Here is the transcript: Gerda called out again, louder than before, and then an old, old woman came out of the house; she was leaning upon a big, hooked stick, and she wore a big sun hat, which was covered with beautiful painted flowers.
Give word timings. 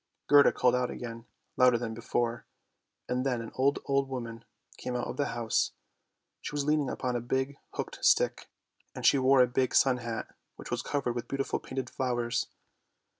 Gerda 0.27 0.51
called 0.51 0.73
out 0.73 0.89
again, 0.89 1.27
louder 1.57 1.77
than 1.77 1.93
before, 1.93 2.47
and 3.07 3.23
then 3.23 3.39
an 3.39 3.51
old, 3.53 3.77
old 3.85 4.09
woman 4.09 4.43
came 4.77 4.95
out 4.95 5.05
of 5.05 5.15
the 5.15 5.27
house; 5.27 5.73
she 6.41 6.55
was 6.55 6.65
leaning 6.65 6.89
upon 6.89 7.15
a 7.15 7.21
big, 7.21 7.59
hooked 7.75 8.03
stick, 8.03 8.49
and 8.95 9.05
she 9.05 9.19
wore 9.19 9.43
a 9.43 9.47
big 9.47 9.75
sun 9.75 9.97
hat, 9.97 10.35
which 10.55 10.71
was 10.71 10.81
covered 10.81 11.13
with 11.13 11.27
beautiful 11.27 11.59
painted 11.59 11.87
flowers. 11.87 12.47